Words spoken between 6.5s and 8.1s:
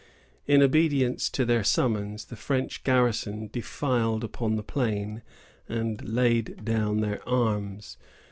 down their arms.